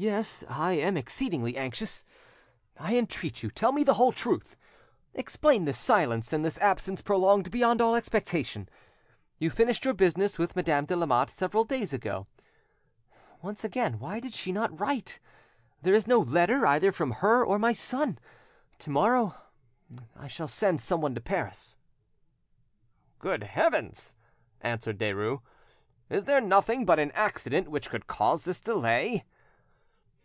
"Yes, 0.00 0.44
I 0.48 0.74
am 0.74 0.96
exceedingly 0.96 1.56
anxious; 1.56 2.04
I 2.78 2.96
entreat 2.96 3.42
you, 3.42 3.50
tell 3.50 3.72
me 3.72 3.82
the 3.82 3.94
whole 3.94 4.12
truth. 4.12 4.56
Explain 5.12 5.64
this 5.64 5.76
silence, 5.76 6.32
and 6.32 6.44
this 6.44 6.56
absence 6.58 7.02
prolonged 7.02 7.50
beyond 7.50 7.80
all 7.80 7.96
expectation. 7.96 8.68
You 9.40 9.50
finished 9.50 9.84
your 9.84 9.94
business 9.94 10.38
with 10.38 10.54
Madame 10.54 10.84
de 10.84 10.94
Lamotte 10.94 11.30
several 11.30 11.64
days 11.64 11.92
ago: 11.92 12.28
once 13.42 13.64
again, 13.64 13.98
why 13.98 14.20
did 14.20 14.32
she 14.32 14.52
not 14.52 14.78
write? 14.78 15.18
There 15.82 15.94
is 15.94 16.06
no 16.06 16.20
letter, 16.20 16.64
either 16.64 16.92
from 16.92 17.10
her 17.10 17.44
or 17.44 17.58
my 17.58 17.72
son! 17.72 18.20
To 18.78 18.90
morrow 18.90 19.34
I 20.14 20.28
shall 20.28 20.46
send 20.46 20.80
someone 20.80 21.16
to 21.16 21.20
Paris." 21.20 21.76
"Good 23.18 23.42
heavens!" 23.42 24.14
answered 24.60 24.96
Derues, 24.98 25.40
"is 26.08 26.22
there 26.22 26.40
nothing 26.40 26.84
but 26.86 27.00
an 27.00 27.10
accident 27.16 27.66
which 27.66 27.90
could 27.90 28.06
cause 28.06 28.44
this 28.44 28.60
delay? 28.60 29.24